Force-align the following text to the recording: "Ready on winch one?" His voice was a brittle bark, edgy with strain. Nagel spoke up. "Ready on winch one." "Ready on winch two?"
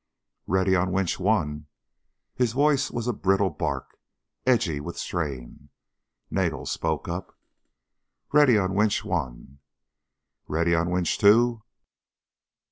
"Ready 0.47 0.75
on 0.75 0.91
winch 0.91 1.19
one?" 1.19 1.67
His 2.33 2.53
voice 2.53 2.89
was 2.89 3.07
a 3.07 3.13
brittle 3.13 3.51
bark, 3.51 3.99
edgy 4.47 4.79
with 4.79 4.97
strain. 4.97 5.69
Nagel 6.31 6.65
spoke 6.65 7.07
up. 7.07 7.37
"Ready 8.33 8.57
on 8.57 8.73
winch 8.73 9.05
one." 9.05 9.59
"Ready 10.47 10.73
on 10.73 10.89
winch 10.89 11.19
two?" 11.19 11.61